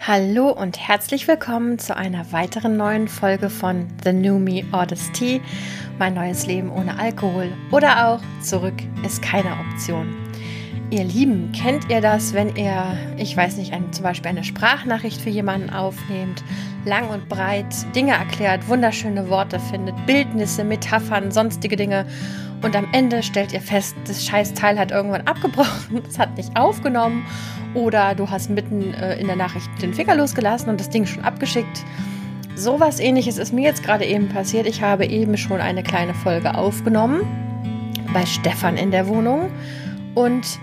[0.00, 5.40] Hallo und herzlich willkommen zu einer weiteren neuen Folge von The New Me Orders Tea,
[5.98, 10.23] mein neues Leben ohne Alkohol oder auch Zurück ist keine Option.
[10.94, 15.20] Ihr Lieben, kennt ihr das, wenn ihr, ich weiß nicht, ein, zum Beispiel eine Sprachnachricht
[15.20, 16.44] für jemanden aufnehmt,
[16.84, 17.66] lang und breit
[17.96, 22.06] Dinge erklärt, wunderschöne Worte findet, Bildnisse, Metaphern, sonstige Dinge
[22.62, 27.26] und am Ende stellt ihr fest, das Scheißteil hat irgendwann abgebrochen, es hat nicht aufgenommen
[27.74, 31.24] oder du hast mitten äh, in der Nachricht den Finger losgelassen und das Ding schon
[31.24, 31.84] abgeschickt.
[32.54, 34.68] Sowas ähnliches ist mir jetzt gerade eben passiert.
[34.68, 37.22] Ich habe eben schon eine kleine Folge aufgenommen
[38.12, 39.50] bei Stefan in der Wohnung
[40.14, 40.60] und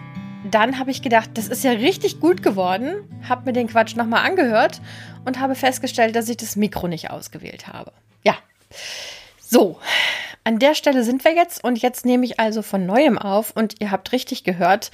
[0.49, 2.95] dann habe ich gedacht, das ist ja richtig gut geworden,
[3.27, 4.81] habe mir den Quatsch nochmal angehört
[5.25, 7.91] und habe festgestellt, dass ich das Mikro nicht ausgewählt habe.
[8.23, 8.35] Ja,
[9.39, 9.77] so,
[10.43, 13.75] an der Stelle sind wir jetzt und jetzt nehme ich also von neuem auf und
[13.79, 14.89] ihr habt richtig gehört,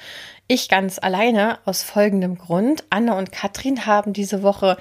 [0.48, 2.84] ich ganz alleine aus folgendem Grund.
[2.90, 4.78] Anne und Katrin haben diese Woche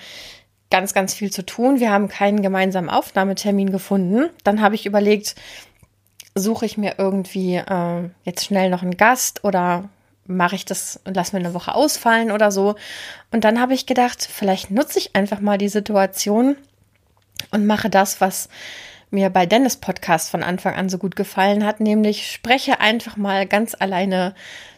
[0.71, 1.79] ganz, ganz viel zu tun.
[1.79, 4.31] Wir haben keinen gemeinsamen Aufnahmetermin gefunden.
[4.43, 5.37] Dann habe ich überlegt,
[6.35, 9.89] suche ich mir irgendwie äh, jetzt schnell noch einen Gast oder
[10.27, 12.77] mache ich das und lass mir eine Woche ausfallen oder so.
[13.31, 16.57] Und dann habe ich gedacht, vielleicht nutze ich einfach mal die Situation
[17.51, 18.49] und mache das, was
[19.11, 23.47] mir bei Dennis Podcast von Anfang an so gut gefallen hat, nämlich spreche einfach mal
[23.47, 24.35] ganz alleine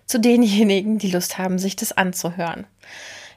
[0.07, 2.67] zu denjenigen, die Lust haben, sich das anzuhören.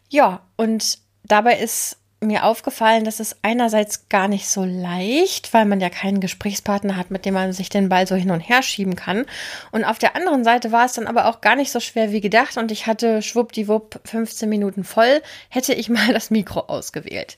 [0.10, 5.80] Ja, und dabei ist mir aufgefallen, dass es einerseits gar nicht so leicht, weil man
[5.80, 8.96] ja keinen Gesprächspartner hat, mit dem man sich den Ball so hin und her schieben
[8.96, 9.26] kann.
[9.72, 12.22] Und auf der anderen Seite war es dann aber auch gar nicht so schwer wie
[12.22, 17.36] gedacht und ich hatte schwuppdiwupp 15 Minuten voll, hätte ich mal das Mikro ausgewählt.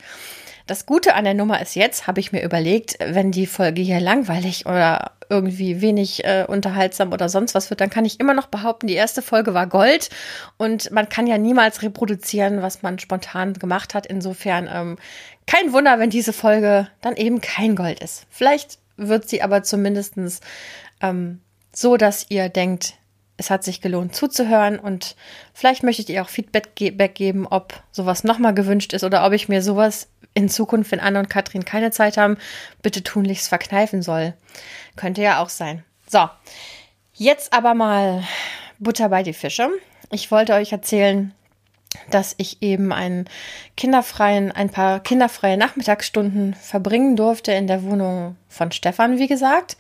[0.65, 3.99] Das Gute an der Nummer ist jetzt, habe ich mir überlegt, wenn die Folge hier
[3.99, 8.47] langweilig oder irgendwie wenig äh, unterhaltsam oder sonst was wird, dann kann ich immer noch
[8.47, 10.09] behaupten, die erste Folge war Gold
[10.57, 14.05] und man kann ja niemals reproduzieren, was man spontan gemacht hat.
[14.05, 14.97] Insofern ähm,
[15.47, 18.25] kein Wunder, wenn diese Folge dann eben kein Gold ist.
[18.29, 20.39] Vielleicht wird sie aber zumindestens
[21.01, 21.41] ähm,
[21.73, 22.93] so, dass ihr denkt,
[23.37, 25.15] es hat sich gelohnt zuzuhören und
[25.53, 26.75] vielleicht möchtet ihr auch Feedback
[27.15, 31.19] geben, ob sowas nochmal gewünscht ist oder ob ich mir sowas in Zukunft, wenn Anne
[31.19, 32.37] und Katrin keine Zeit haben,
[32.81, 34.33] bitte tunlichst verkneifen soll.
[34.95, 35.83] Könnte ja auch sein.
[36.07, 36.29] So,
[37.13, 38.23] jetzt aber mal
[38.79, 39.69] Butter bei die Fische.
[40.11, 41.33] Ich wollte euch erzählen,
[42.09, 43.29] dass ich eben einen
[43.77, 49.77] kinderfreien, ein paar kinderfreie Nachmittagsstunden verbringen durfte in der Wohnung von Stefan, wie gesagt.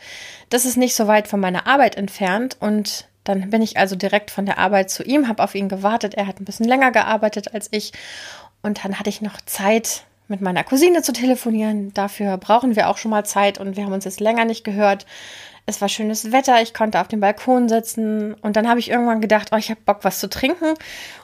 [0.49, 4.31] Das ist nicht so weit von meiner Arbeit entfernt und dann bin ich also direkt
[4.31, 6.13] von der Arbeit zu ihm, habe auf ihn gewartet.
[6.15, 7.93] Er hat ein bisschen länger gearbeitet als ich
[8.61, 11.93] und dann hatte ich noch Zeit, mit meiner Cousine zu telefonieren.
[11.93, 15.05] Dafür brauchen wir auch schon mal Zeit und wir haben uns jetzt länger nicht gehört.
[15.65, 19.21] Es war schönes Wetter, ich konnte auf dem Balkon sitzen und dann habe ich irgendwann
[19.21, 20.73] gedacht, oh, ich habe Bock, was zu trinken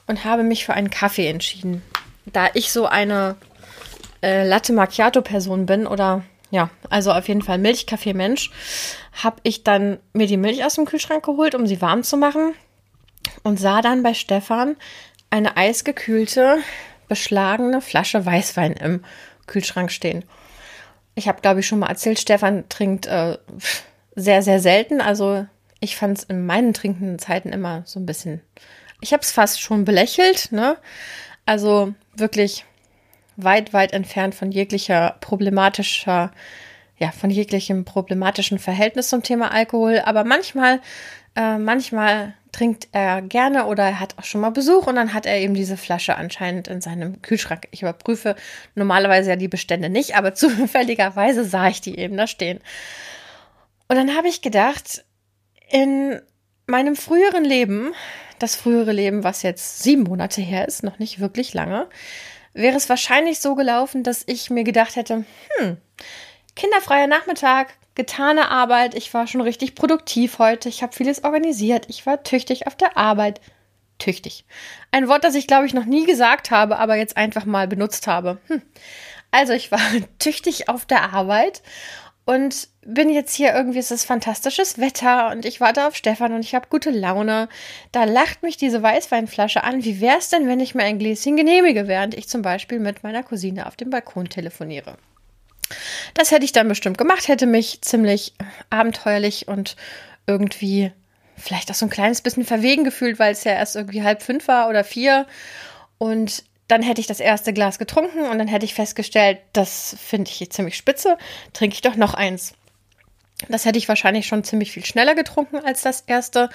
[0.07, 1.81] und habe mich für einen Kaffee entschieden.
[2.25, 3.35] Da ich so eine
[4.21, 8.51] äh, Latte Macchiato-Person bin oder ja, also auf jeden Fall Milchkaffee-Mensch,
[9.23, 12.53] habe ich dann mir die Milch aus dem Kühlschrank geholt, um sie warm zu machen
[13.43, 14.75] und sah dann bei Stefan
[15.29, 16.59] eine eisgekühlte
[17.07, 19.03] beschlagene Flasche Weißwein im
[19.47, 20.23] Kühlschrank stehen.
[21.15, 23.37] Ich habe, glaube ich, schon mal erzählt, Stefan trinkt äh,
[24.15, 25.01] sehr, sehr selten.
[25.01, 25.45] Also
[25.79, 28.41] ich fand es in meinen trinkenden Zeiten immer so ein bisschen.
[29.01, 30.77] Ich habe es fast schon belächelt, ne?
[31.45, 32.65] Also wirklich
[33.37, 36.31] weit, weit entfernt von jeglicher problematischer,
[36.99, 40.01] ja, von jeglichem problematischen Verhältnis zum Thema Alkohol.
[40.03, 40.81] Aber manchmal,
[41.35, 45.25] äh, manchmal trinkt er gerne oder er hat auch schon mal Besuch und dann hat
[45.25, 47.67] er eben diese Flasche anscheinend in seinem Kühlschrank.
[47.71, 48.35] Ich überprüfe
[48.75, 52.59] normalerweise ja die Bestände nicht, aber zufälligerweise sah ich die eben da stehen.
[53.87, 55.05] Und dann habe ich gedacht,
[55.69, 56.21] in
[56.67, 57.93] meinem früheren Leben,
[58.39, 61.87] das frühere Leben, was jetzt sieben Monate her ist, noch nicht wirklich lange,
[62.53, 65.25] wäre es wahrscheinlich so gelaufen, dass ich mir gedacht hätte,
[65.57, 65.77] hm,
[66.59, 68.93] kinderfreier Nachmittag, getane Arbeit.
[68.93, 70.67] Ich war schon richtig produktiv heute.
[70.67, 71.85] Ich habe vieles organisiert.
[71.87, 73.39] Ich war tüchtig auf der Arbeit.
[73.97, 74.43] Tüchtig.
[74.91, 78.07] Ein Wort, das ich, glaube ich, noch nie gesagt habe, aber jetzt einfach mal benutzt
[78.07, 78.39] habe.
[78.47, 78.61] Hm.
[79.31, 79.79] Also ich war
[80.19, 81.61] tüchtig auf der Arbeit
[82.25, 86.41] und bin jetzt hier irgendwie, es ist fantastisches Wetter und ich warte auf Stefan und
[86.41, 87.47] ich habe gute Laune.
[87.93, 89.85] Da lacht mich diese Weißweinflasche an.
[89.85, 93.01] Wie wäre es denn, wenn ich mir ein Gläschen genehmige, während ich zum Beispiel mit
[93.01, 94.97] meiner Cousine auf dem Balkon telefoniere?
[96.13, 98.33] Das hätte ich dann bestimmt gemacht, hätte mich ziemlich
[98.69, 99.75] abenteuerlich und
[100.27, 100.91] irgendwie
[101.37, 104.47] vielleicht auch so ein kleines bisschen verwegen gefühlt, weil es ja erst irgendwie halb fünf
[104.47, 105.25] war oder vier.
[105.97, 110.29] Und dann hätte ich das erste Glas getrunken und dann hätte ich festgestellt, das finde
[110.29, 111.17] ich ziemlich spitze,
[111.53, 112.53] trinke ich doch noch eins.
[113.47, 116.49] Das hätte ich wahrscheinlich schon ziemlich viel schneller getrunken als das erste.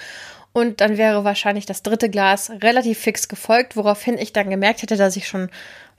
[0.53, 4.95] Und dann wäre wahrscheinlich das dritte Glas relativ fix gefolgt, woraufhin ich dann gemerkt hätte,
[4.95, 5.49] dass ich schon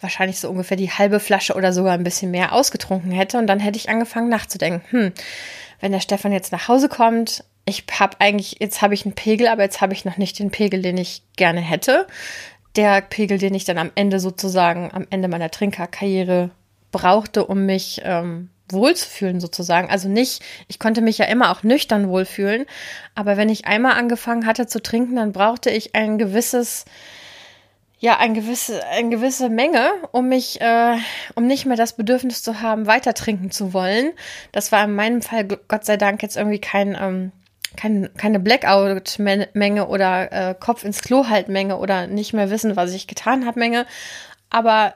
[0.00, 3.38] wahrscheinlich so ungefähr die halbe Flasche oder sogar ein bisschen mehr ausgetrunken hätte.
[3.38, 5.12] Und dann hätte ich angefangen nachzudenken, hm,
[5.80, 9.48] wenn der Stefan jetzt nach Hause kommt, ich habe eigentlich, jetzt habe ich einen Pegel,
[9.48, 12.06] aber jetzt habe ich noch nicht den Pegel, den ich gerne hätte.
[12.76, 16.50] Der Pegel, den ich dann am Ende sozusagen, am Ende meiner Trinkerkarriere
[16.92, 19.90] brauchte, um mich ähm, wohlzufühlen sozusagen.
[19.90, 22.66] Also nicht, ich konnte mich ja immer auch nüchtern wohlfühlen,
[23.14, 26.84] aber wenn ich einmal angefangen hatte zu trinken, dann brauchte ich ein gewisses,
[27.98, 30.96] ja, ein gewisse, eine gewisse Menge, um mich, äh,
[31.34, 34.12] um nicht mehr das Bedürfnis zu haben, weiter trinken zu wollen.
[34.52, 37.32] Das war in meinem Fall Gott sei Dank jetzt irgendwie kein, ähm,
[37.76, 42.92] kein, keine Blackout-Menge oder äh, Kopf ins Klo halt Menge oder nicht mehr wissen, was
[42.92, 43.86] ich getan habe Menge.
[44.50, 44.94] Aber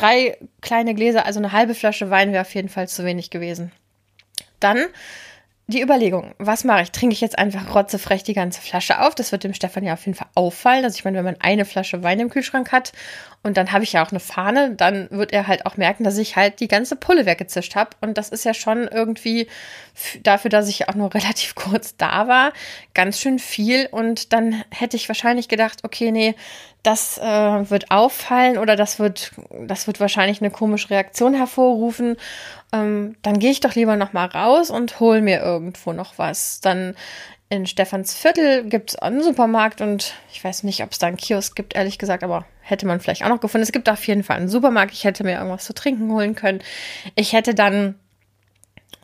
[0.00, 3.72] drei kleine Gläser, also eine halbe Flasche Wein wäre auf jeden Fall zu wenig gewesen.
[4.60, 4.86] Dann
[5.68, 6.92] die Überlegung, was mache ich?
[6.92, 9.16] Trinke ich jetzt einfach rotzefrech die ganze Flasche auf?
[9.16, 10.84] Das wird dem Stefan ja auf jeden Fall auffallen.
[10.84, 12.92] Also ich meine, wenn man eine Flasche Wein im Kühlschrank hat
[13.46, 16.18] und dann habe ich ja auch eine Fahne, dann wird er halt auch merken, dass
[16.18, 17.90] ich halt die ganze Pulle weggezischt habe.
[18.00, 19.46] Und das ist ja schon irgendwie
[20.24, 22.52] dafür, dass ich auch nur relativ kurz da war,
[22.92, 23.86] ganz schön viel.
[23.88, 26.34] Und dann hätte ich wahrscheinlich gedacht, okay, nee,
[26.82, 27.22] das äh,
[27.70, 32.16] wird auffallen oder das wird, das wird wahrscheinlich eine komische Reaktion hervorrufen.
[32.72, 36.60] Ähm, dann gehe ich doch lieber noch mal raus und hol mir irgendwo noch was.
[36.60, 36.96] Dann
[37.48, 41.16] in Stefans Viertel gibt es einen Supermarkt und ich weiß nicht, ob es da einen
[41.16, 43.62] Kiosk gibt, ehrlich gesagt, aber hätte man vielleicht auch noch gefunden.
[43.62, 44.92] Es gibt auf jeden Fall einen Supermarkt.
[44.92, 46.60] Ich hätte mir irgendwas zu trinken holen können.
[47.14, 47.94] Ich hätte dann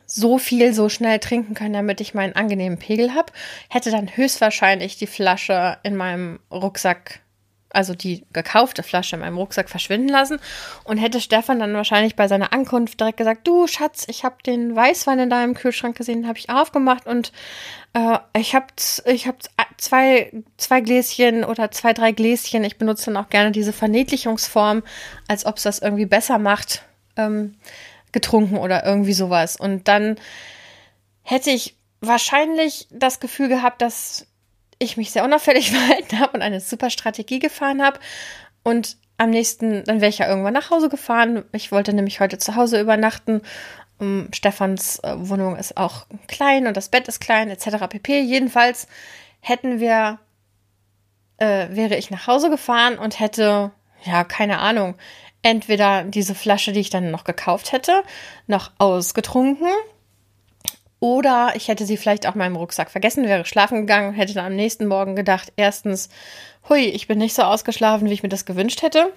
[0.07, 3.33] so viel so schnell trinken können, damit ich meinen angenehmen Pegel habe.
[3.71, 7.21] Hätte dann höchstwahrscheinlich die Flasche in meinem Rucksack
[7.75, 10.39] also die gekaufte Flasche in meinem Rucksack verschwinden lassen
[10.85, 14.75] und hätte Stefan dann wahrscheinlich bei seiner Ankunft direkt gesagt, du Schatz, ich habe den
[14.75, 17.33] Weißwein in deinem Kühlschrank gesehen, habe ich aufgemacht und
[17.95, 18.67] äh, ich habe
[19.07, 19.37] ich hab
[19.77, 22.65] zwei, zwei Gläschen oder zwei, drei Gläschen.
[22.65, 24.83] Ich benutze dann auch gerne diese Verniedlichungsform,
[25.29, 26.83] als ob es das irgendwie besser macht,
[27.17, 27.57] ähm,
[28.13, 29.57] getrunken oder irgendwie sowas.
[29.57, 30.17] Und dann
[31.23, 34.27] hätte ich wahrscheinlich das Gefühl gehabt, dass
[34.83, 37.99] ich mich sehr unauffällig verhalten habe und eine super Strategie gefahren habe.
[38.63, 41.45] Und am nächsten, dann wäre ich ja irgendwann nach Hause gefahren.
[41.53, 43.43] Ich wollte nämlich heute zu Hause übernachten.
[43.99, 47.87] Um, Stefans äh, Wohnung ist auch klein und das Bett ist klein, etc.
[47.89, 48.21] pp.
[48.21, 48.89] Jedenfalls
[49.41, 50.19] hätten wir,
[51.37, 53.71] äh, wäre ich nach Hause gefahren und hätte,
[54.05, 54.97] ja, keine Ahnung,
[55.43, 58.03] entweder diese Flasche, die ich dann noch gekauft hätte,
[58.47, 59.69] noch ausgetrunken
[61.03, 64.47] oder ich hätte sie vielleicht auch in meinem Rucksack vergessen, wäre schlafen gegangen, hätte dann
[64.47, 66.09] am nächsten Morgen gedacht, erstens,
[66.69, 69.13] hui, ich bin nicht so ausgeschlafen, wie ich mir das gewünscht hätte.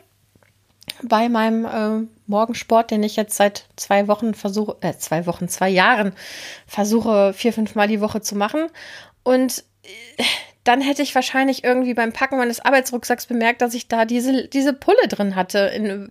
[1.04, 5.70] Bei meinem äh, Morgensport, den ich jetzt seit zwei Wochen versuche, äh, zwei Wochen, zwei
[5.70, 6.14] Jahren
[6.66, 8.66] versuche, vier, fünf Mal die Woche zu machen.
[9.22, 10.24] Und äh,
[10.64, 14.74] dann hätte ich wahrscheinlich irgendwie beim Packen meines Arbeitsrucksacks bemerkt, dass ich da diese, diese
[14.74, 15.60] Pulle drin hatte.
[15.60, 16.10] In,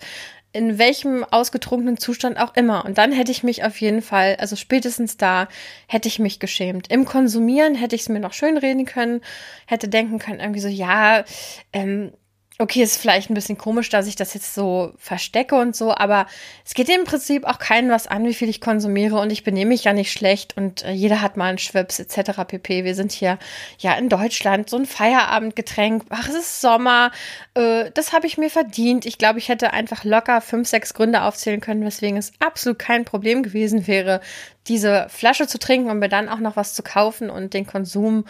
[0.54, 2.84] in welchem ausgetrunkenen Zustand auch immer.
[2.84, 5.48] Und dann hätte ich mich auf jeden Fall, also spätestens da,
[5.88, 6.90] hätte ich mich geschämt.
[6.90, 9.20] Im Konsumieren hätte ich es mir noch schön reden können,
[9.66, 11.24] hätte denken können, irgendwie so, ja,
[11.72, 12.12] ähm,
[12.58, 16.26] okay, ist vielleicht ein bisschen komisch, dass ich das jetzt so verstecke und so, aber
[16.64, 19.70] es geht im Prinzip auch keinen was an, wie viel ich konsumiere und ich benehme
[19.70, 22.44] mich ja nicht schlecht und äh, jeder hat mal einen Schwips etc.
[22.46, 22.84] pp.
[22.84, 23.38] Wir sind hier
[23.78, 27.10] ja in Deutschland, so ein Feierabendgetränk, ach, es ist Sommer,
[27.54, 29.04] äh, das habe ich mir verdient.
[29.04, 33.04] Ich glaube, ich hätte einfach locker fünf, sechs Gründe aufzählen können, weswegen es absolut kein
[33.04, 34.20] Problem gewesen wäre,
[34.68, 38.26] diese Flasche zu trinken und mir dann auch noch was zu kaufen und den Konsum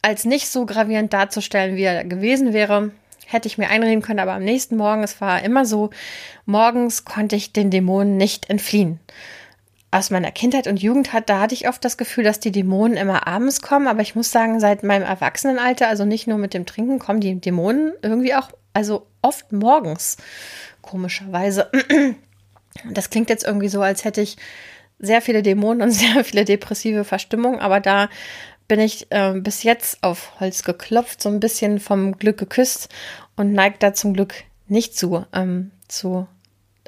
[0.00, 2.92] als nicht so gravierend darzustellen, wie er gewesen wäre
[3.26, 5.90] hätte ich mir einreden können, aber am nächsten Morgen, es war immer so,
[6.44, 9.00] morgens konnte ich den Dämonen nicht entfliehen.
[9.90, 12.96] Aus meiner Kindheit und Jugend hat, da hatte ich oft das Gefühl, dass die Dämonen
[12.96, 16.66] immer abends kommen, aber ich muss sagen, seit meinem Erwachsenenalter, also nicht nur mit dem
[16.66, 20.18] Trinken, kommen die Dämonen irgendwie auch, also oft morgens,
[20.80, 21.70] komischerweise.
[22.90, 24.36] Das klingt jetzt irgendwie so, als hätte ich
[24.98, 28.08] sehr viele Dämonen und sehr viele depressive Verstimmungen, aber da
[28.68, 32.88] bin ich äh, bis jetzt auf Holz geklopft, so ein bisschen vom Glück geküsst
[33.36, 34.34] und neigt da zum Glück
[34.66, 36.26] nicht zu, ähm, zu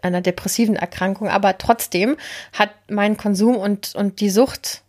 [0.02, 1.28] einer depressiven Erkrankung.
[1.28, 2.16] Aber trotzdem
[2.52, 4.82] hat mein Konsum und, und die Sucht,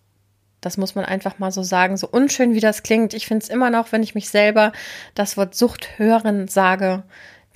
[0.62, 3.50] das muss man einfach mal so sagen, so unschön wie das klingt, ich finde es
[3.50, 4.72] immer noch, wenn ich mich selber
[5.15, 7.03] das Wort Sucht hören sage,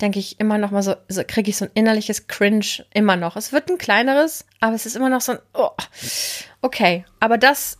[0.00, 3.36] denke ich immer noch mal so, so kriege ich so ein innerliches Cringe immer noch.
[3.36, 5.70] Es wird ein kleineres, aber es ist immer noch so ein, oh,
[6.62, 7.04] okay.
[7.20, 7.78] Aber das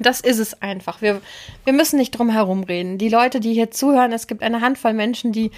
[0.00, 1.02] das ist es einfach.
[1.02, 1.20] Wir,
[1.64, 2.98] wir müssen nicht drum herum reden.
[2.98, 5.50] Die Leute, die hier zuhören, es gibt eine Handvoll Menschen, die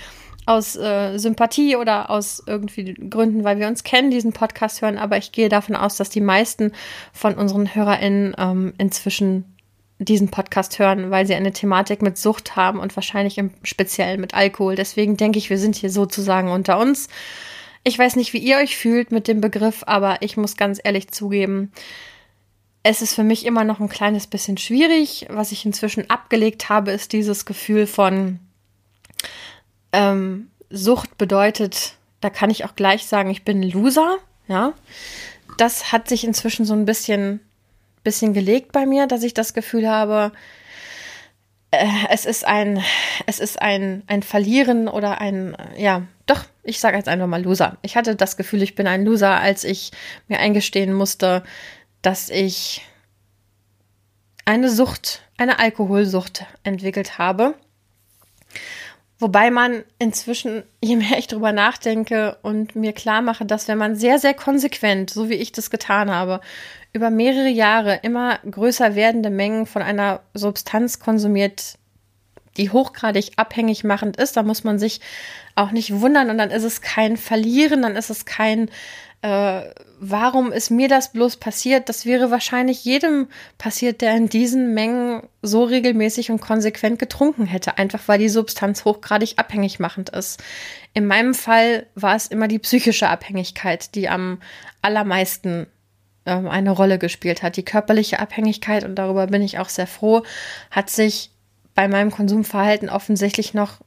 [0.47, 4.99] aus äh, Sympathie oder aus irgendwie Gründen, weil wir uns kennen, diesen Podcast hören.
[4.99, 6.73] Aber ich gehe davon aus, dass die meisten
[7.13, 9.45] von unseren HörerInnen ähm, inzwischen
[9.99, 14.35] diesen Podcast hören, weil sie eine Thematik mit Sucht haben und wahrscheinlich im Speziellen mit
[14.35, 14.75] Alkohol.
[14.75, 17.09] Deswegen denke ich, wir sind hier sozusagen unter uns.
[17.85, 21.09] Ich weiß nicht, wie ihr euch fühlt mit dem Begriff, aber ich muss ganz ehrlich
[21.11, 21.71] zugeben,
[22.87, 25.27] es ist für mich immer noch ein kleines bisschen schwierig.
[25.31, 28.39] Was ich inzwischen abgelegt habe, ist dieses Gefühl von
[29.93, 34.75] ähm, Sucht bedeutet, da kann ich auch gleich sagen, ich bin ein Loser, ja.
[35.57, 37.41] Das hat sich inzwischen so ein bisschen,
[38.03, 40.33] bisschen gelegt bei mir, dass ich das Gefühl habe,
[41.71, 42.83] äh, es ist ein,
[43.25, 47.79] es ist ein, ein Verlieren oder ein, ja, doch, ich sage jetzt einfach mal Loser.
[47.81, 49.91] Ich hatte das Gefühl, ich bin ein Loser, als ich
[50.29, 51.45] mir eingestehen musste,
[52.05, 52.83] dass ich
[54.45, 57.55] eine Sucht, eine Alkoholsucht entwickelt habe.
[59.19, 63.97] Wobei man inzwischen, je mehr ich drüber nachdenke und mir klar mache, dass wenn man
[63.97, 66.41] sehr, sehr konsequent, so wie ich das getan habe,
[66.93, 71.79] über mehrere Jahre immer größer werdende Mengen von einer Substanz konsumiert,
[72.59, 75.01] die hochgradig abhängig machend ist, da muss man sich
[75.55, 78.69] auch nicht wundern und dann ist es kein Verlieren, dann ist es kein
[79.25, 81.89] äh, warum ist mir das bloß passiert?
[81.89, 87.79] Das wäre wahrscheinlich jedem passiert, der in diesen Mengen so regelmäßig und konsequent getrunken hätte,
[87.79, 90.43] einfach weil die Substanz hochgradig abhängig machend ist.
[90.93, 94.43] In meinem Fall war es immer die psychische Abhängigkeit, die am
[94.83, 95.69] allermeisten
[96.27, 97.57] äh, eine Rolle gespielt hat.
[97.57, 100.23] Die körperliche Abhängigkeit, und darüber bin ich auch sehr froh,
[100.71, 101.31] hat sich
[101.75, 103.81] bei meinem Konsumverhalten offensichtlich noch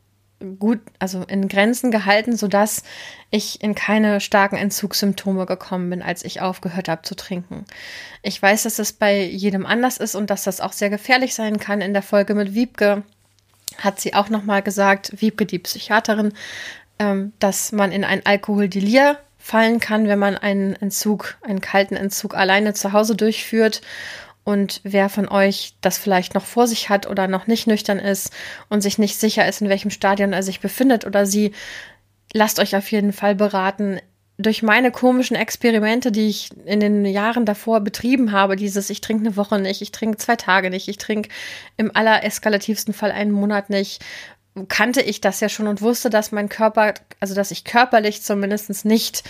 [0.60, 2.84] gut, also in Grenzen gehalten, sodass
[3.32, 7.66] ich in keine starken Entzugssymptome gekommen bin, als ich aufgehört habe zu trinken.
[8.22, 11.60] Ich weiß, dass es bei jedem anders ist und dass das auch sehr gefährlich sein
[11.60, 11.82] kann.
[11.82, 13.04] In der Folge mit Wiebke
[13.80, 16.34] hat sie auch nochmal gesagt, Wiebke, die Psychiaterin,
[17.00, 22.36] ähm, dass man in ein Alkoholdelir fallen kann, wenn man einen Entzug, einen kalten Entzug
[22.36, 23.82] alleine zu Hause durchführt
[24.48, 28.32] und wer von euch das vielleicht noch vor sich hat oder noch nicht nüchtern ist
[28.70, 31.52] und sich nicht sicher ist, in welchem Stadion er sich befindet oder sie,
[32.32, 34.00] lasst euch auf jeden Fall beraten.
[34.38, 39.26] Durch meine komischen Experimente, die ich in den Jahren davor betrieben habe, dieses ich trinke
[39.26, 41.28] eine Woche nicht, ich trinke zwei Tage nicht, ich trinke
[41.76, 44.02] im allereskalativsten Fall einen Monat nicht,
[44.70, 48.86] kannte ich das ja schon und wusste, dass mein Körper, also dass ich körperlich zumindest
[48.86, 49.26] nicht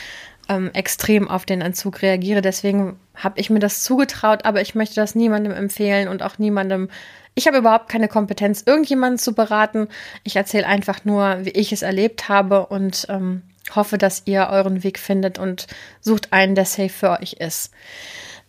[0.50, 2.42] ähm, extrem auf den Entzug reagiere.
[2.42, 6.90] Deswegen habe ich mir das zugetraut, aber ich möchte das niemandem empfehlen und auch niemandem.
[7.36, 9.88] Ich habe überhaupt keine Kompetenz, irgendjemanden zu beraten.
[10.24, 13.44] Ich erzähle einfach nur, wie ich es erlebt habe und ähm,
[13.76, 15.68] hoffe, dass ihr euren Weg findet und
[16.02, 17.72] sucht einen, der safe für euch ist.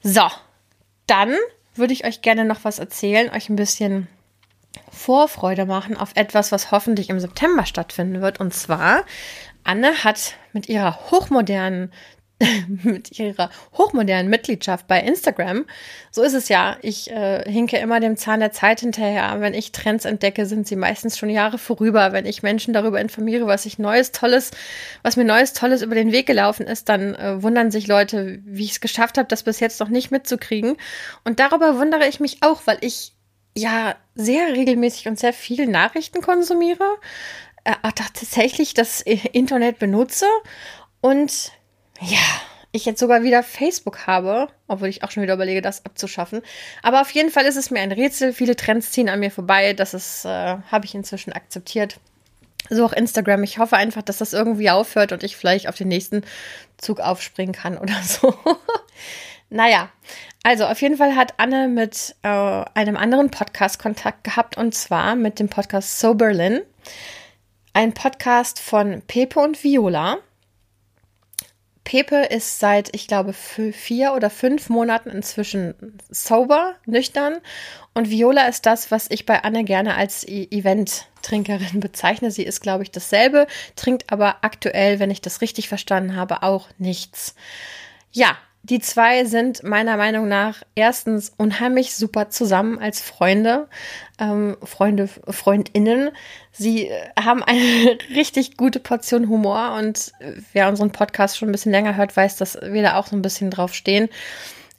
[0.03, 0.23] So,
[1.07, 1.35] dann
[1.75, 4.09] würde ich euch gerne noch was erzählen, euch ein bisschen
[4.91, 8.41] Vorfreude machen auf etwas, was hoffentlich im September stattfinden wird.
[8.41, 9.05] Und zwar
[9.65, 11.93] Anne hat mit ihrer hochmodernen
[12.85, 15.67] mit ihrer hochmodernen Mitgliedschaft bei Instagram.
[16.11, 16.77] So ist es ja.
[16.83, 19.41] Ich äh, hinke immer dem Zahn der Zeit hinterher.
[19.41, 22.13] Wenn ich Trends entdecke, sind sie meistens schon Jahre vorüber.
[22.13, 24.53] Wenn ich Menschen darüber informiere, was ich Neues, Tolles,
[25.03, 28.65] was mir Neues, Tolles über den Weg gelaufen ist, dann äh, wundern sich Leute, wie
[28.65, 30.77] ich es geschafft habe, das bis jetzt noch nicht mitzukriegen.
[31.25, 33.15] Und darüber wundere ich mich auch, weil ich
[33.61, 36.99] ja sehr regelmäßig und sehr viel Nachrichten konsumiere
[37.65, 40.27] äh, tatsächlich das Internet benutze
[41.01, 41.53] und
[42.01, 42.19] ja,
[42.73, 46.43] ich jetzt sogar wieder Facebook habe, obwohl ich auch schon wieder überlege, das abzuschaffen.
[46.83, 48.33] Aber auf jeden Fall ist es mir ein Rätsel.
[48.33, 49.73] Viele Trends ziehen an mir vorbei.
[49.73, 51.99] Das ist, äh, habe ich inzwischen akzeptiert.
[52.69, 53.43] So auch Instagram.
[53.43, 56.23] Ich hoffe einfach, dass das irgendwie aufhört und ich vielleicht auf den nächsten
[56.77, 58.35] Zug aufspringen kann oder so.
[59.51, 59.91] Naja,
[60.43, 65.17] also auf jeden Fall hat Anne mit äh, einem anderen Podcast Kontakt gehabt und zwar
[65.17, 66.61] mit dem Podcast So Berlin
[67.79, 70.19] ein Podcast von Pepe und Viola.
[71.85, 77.39] Pepe ist seit, ich glaube, vier oder fünf Monaten inzwischen sober, nüchtern.
[77.95, 82.33] Und Viola ist das, was ich bei Anne gerne als e- Event-Trinkerin bezeichne.
[82.33, 86.69] Sie ist, glaube ich, dasselbe, trinkt aber aktuell, wenn ich das richtig verstanden habe, auch
[86.79, 87.37] nichts.
[88.11, 88.37] Ja,
[88.69, 93.69] die zwei sind meiner Meinung nach erstens unheimlich super zusammen als Freunde,
[94.19, 96.11] ähm, Freunde, Freundinnen.
[96.53, 100.13] Sie haben eine richtig gute Portion Humor und
[100.53, 103.23] wer unseren Podcast schon ein bisschen länger hört, weiß, dass wir da auch so ein
[103.23, 104.09] bisschen drauf stehen.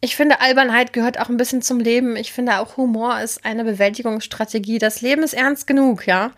[0.01, 2.15] Ich finde, Albernheit gehört auch ein bisschen zum Leben.
[2.15, 4.77] Ich finde auch Humor ist eine Bewältigungsstrategie.
[4.77, 6.32] Das Leben ist ernst genug, ja.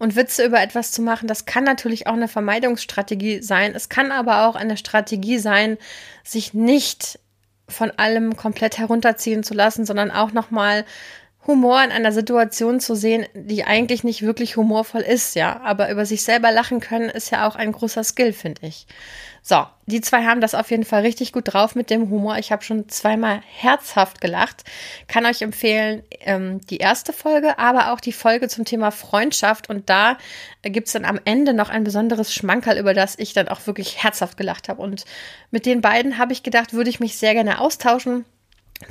[0.00, 3.72] Und Witze über etwas zu machen, das kann natürlich auch eine Vermeidungsstrategie sein.
[3.74, 5.78] Es kann aber auch eine Strategie sein,
[6.24, 7.20] sich nicht
[7.68, 10.84] von allem komplett herunterziehen zu lassen, sondern auch nochmal
[11.46, 15.60] Humor in einer Situation zu sehen, die eigentlich nicht wirklich humorvoll ist, ja.
[15.60, 18.86] Aber über sich selber lachen können ist ja auch ein großer Skill, finde ich.
[19.46, 22.38] So, die zwei haben das auf jeden Fall richtig gut drauf mit dem Humor.
[22.38, 24.64] Ich habe schon zweimal herzhaft gelacht.
[25.06, 29.68] Kann euch empfehlen, ähm, die erste Folge, aber auch die Folge zum Thema Freundschaft.
[29.68, 30.16] Und da
[30.62, 34.02] gibt es dann am Ende noch ein besonderes Schmankerl, über das ich dann auch wirklich
[34.02, 34.80] herzhaft gelacht habe.
[34.80, 35.04] Und
[35.50, 38.24] mit den beiden habe ich gedacht, würde ich mich sehr gerne austauschen.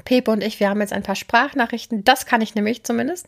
[0.05, 3.27] Pepe und ich, wir haben jetzt ein paar Sprachnachrichten, das kann ich nämlich zumindest,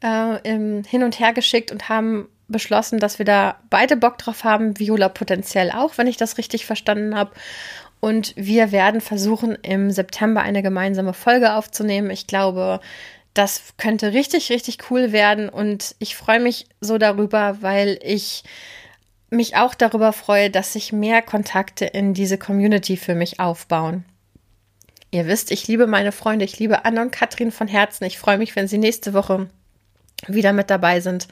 [0.00, 4.78] äh, hin und her geschickt und haben beschlossen, dass wir da beide Bock drauf haben,
[4.78, 7.32] Viola potenziell auch, wenn ich das richtig verstanden habe.
[8.00, 12.10] Und wir werden versuchen, im September eine gemeinsame Folge aufzunehmen.
[12.10, 12.80] Ich glaube,
[13.34, 15.48] das könnte richtig, richtig cool werden.
[15.48, 18.42] Und ich freue mich so darüber, weil ich
[19.30, 24.04] mich auch darüber freue, dass sich mehr Kontakte in diese Community für mich aufbauen.
[25.10, 28.04] Ihr wisst, ich liebe meine Freunde, ich liebe Anne und Katrin von Herzen.
[28.04, 29.48] Ich freue mich, wenn sie nächste Woche
[30.26, 31.28] wieder mit dabei sind.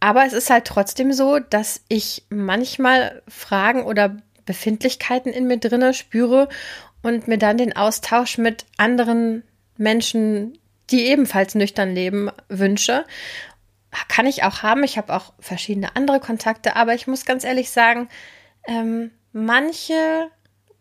[0.00, 4.16] Aber es ist halt trotzdem so, dass ich manchmal Fragen oder
[4.46, 6.48] Befindlichkeiten in mir drinne spüre
[7.02, 9.44] und mir dann den Austausch mit anderen
[9.76, 10.58] Menschen,
[10.90, 13.04] die ebenfalls nüchtern leben, wünsche.
[14.08, 14.84] Kann ich auch haben.
[14.84, 18.08] Ich habe auch verschiedene andere Kontakte, aber ich muss ganz ehrlich sagen,
[18.66, 20.30] ähm, manche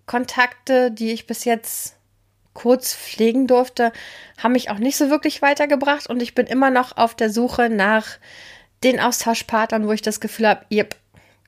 [0.06, 1.96] Kontakte, die ich bis jetzt
[2.54, 3.92] kurz pflegen durfte,
[4.42, 7.70] haben mich auch nicht so wirklich weitergebracht und ich bin immer noch auf der Suche
[7.70, 8.18] nach
[8.84, 10.96] den Austauschpartnern, wo ich das Gefühl habe, yep,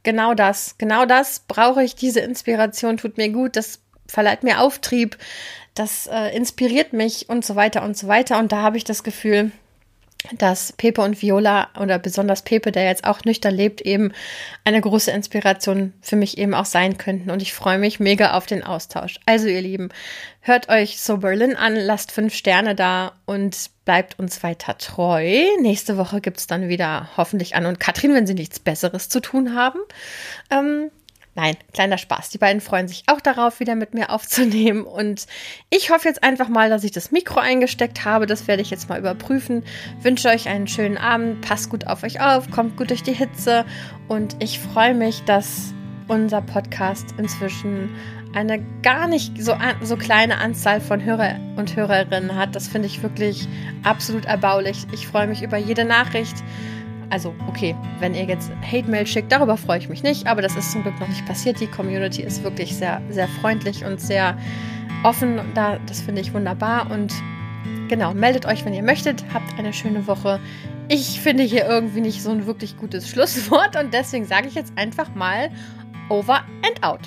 [0.04, 5.18] genau das, genau das brauche ich, diese Inspiration tut mir gut, das verleiht mir Auftrieb,
[5.74, 8.38] das äh, inspiriert mich und so weiter und so weiter.
[8.40, 9.52] Und da habe ich das Gefühl,
[10.38, 14.14] dass Pepe und Viola oder besonders Pepe, der jetzt auch nüchtern lebt, eben
[14.64, 17.32] eine große Inspiration für mich eben auch sein könnten.
[17.32, 19.20] Und ich freue mich mega auf den Austausch.
[19.26, 19.90] Also ihr Lieben,
[20.42, 25.44] hört euch So Berlin an, lasst fünf Sterne da und bleibt uns weiter treu.
[25.60, 29.20] Nächste Woche gibt es dann wieder hoffentlich Anne und Katrin, wenn sie nichts Besseres zu
[29.22, 29.80] tun haben.
[30.52, 30.92] Ähm,
[31.34, 32.30] Nein, kleiner Spaß.
[32.30, 34.84] Die beiden freuen sich auch darauf, wieder mit mir aufzunehmen.
[34.84, 35.28] Und
[35.70, 38.26] ich hoffe jetzt einfach mal, dass ich das Mikro eingesteckt habe.
[38.26, 39.64] Das werde ich jetzt mal überprüfen.
[40.02, 41.42] Wünsche euch einen schönen Abend.
[41.42, 42.52] Passt gut auf euch auf.
[42.52, 43.66] Kommt gut durch die Hitze.
[44.10, 45.74] Und ich freue mich, dass
[46.10, 47.90] unser Podcast inzwischen
[48.34, 52.56] eine gar nicht so, so kleine Anzahl von Hörer und Hörerinnen hat.
[52.56, 53.48] Das finde ich wirklich
[53.84, 54.86] absolut erbaulich.
[54.92, 56.36] Ich freue mich über jede Nachricht.
[57.12, 60.72] Also, okay, wenn ihr jetzt Hate-Mail schickt, darüber freue ich mich nicht, aber das ist
[60.72, 61.60] zum Glück noch nicht passiert.
[61.60, 64.38] Die Community ist wirklich sehr, sehr freundlich und sehr
[65.04, 65.42] offen.
[65.54, 66.90] Da, das finde ich wunderbar.
[66.90, 67.14] Und
[67.90, 69.26] genau, meldet euch, wenn ihr möchtet.
[69.34, 70.40] Habt eine schöne Woche.
[70.88, 74.72] Ich finde hier irgendwie nicht so ein wirklich gutes Schlusswort und deswegen sage ich jetzt
[74.78, 75.52] einfach mal
[76.10, 77.02] over and out.